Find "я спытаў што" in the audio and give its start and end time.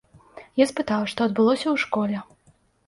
0.61-1.19